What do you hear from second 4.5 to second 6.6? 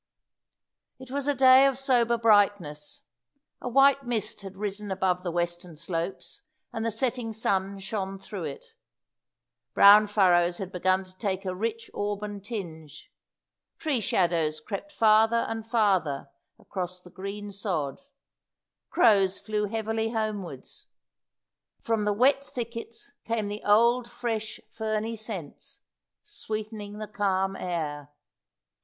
risen above the western slopes,